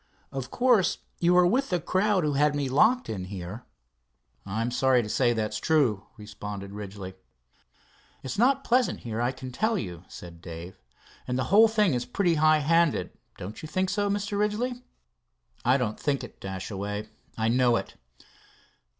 "Of 0.31 0.49
course 0.49 0.97
you 1.19 1.37
are 1.37 1.45
with 1.45 1.69
the 1.69 1.79
crowd 1.79 2.23
who 2.23 2.33
had 2.33 2.55
me 2.55 2.67
locked 2.69 3.07
in 3.07 3.25
here." 3.25 3.65
"I'm 4.47 4.71
sorry 4.71 5.03
to 5.03 5.09
say 5.09 5.31
that's 5.31 5.59
true," 5.59 6.07
responded 6.17 6.71
Ridgely. 6.71 7.13
"It's 8.23 8.35
not 8.39 8.63
pleasant 8.63 9.01
here, 9.01 9.21
I 9.21 9.31
can 9.31 9.51
tell 9.51 9.77
you," 9.77 10.03
said 10.07 10.41
Dave, 10.41 10.81
"and 11.27 11.37
the 11.37 11.43
whole 11.53 11.67
thing 11.67 11.93
is 11.93 12.05
pretty 12.05 12.33
high 12.33 12.61
handed, 12.65 13.11
don't 13.37 13.61
you 13.61 13.67
think 13.67 13.91
so, 13.91 14.09
Mr. 14.09 14.39
Ridgely?" 14.39 14.81
"I 15.63 15.77
don't 15.77 15.99
think 15.99 16.23
it, 16.23 16.41
Dashaway, 16.41 17.07
I 17.37 17.49
know, 17.49 17.75
it. 17.75 17.93